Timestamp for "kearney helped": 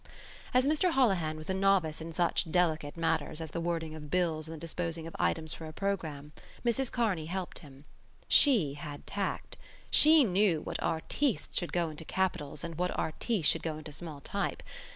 6.91-7.59